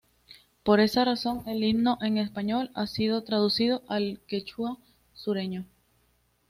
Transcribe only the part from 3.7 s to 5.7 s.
al quechua sureño.